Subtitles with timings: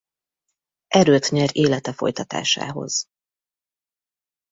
[0.87, 3.07] Erőt nyer élete folytatásához.